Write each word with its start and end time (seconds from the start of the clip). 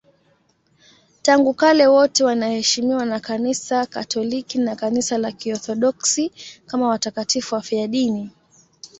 Tangu 1.21 1.53
kale 1.53 1.87
wote 1.87 2.23
wanaheshimiwa 2.23 3.05
na 3.05 3.19
Kanisa 3.19 3.85
Katoliki 3.85 4.57
na 4.57 4.75
Kanisa 4.75 5.17
la 5.17 5.31
Kiorthodoksi 5.31 6.31
kama 6.65 6.87
watakatifu 6.87 7.55
wafiadini. 7.55 8.31